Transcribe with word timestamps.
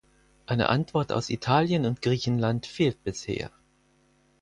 Eine 0.47 0.69
Antwort 0.69 1.11
aus 1.11 1.29
Italien 1.29 1.85
und 1.85 2.01
Griechenland 2.01 2.65
fehlt 2.65 3.03
bisher. 3.03 3.51